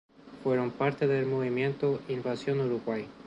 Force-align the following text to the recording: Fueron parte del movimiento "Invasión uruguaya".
Fueron 0.43 0.71
parte 0.71 1.05
del 1.05 1.27
movimiento 1.27 2.01
"Invasión 2.09 2.59
uruguaya". 2.59 3.05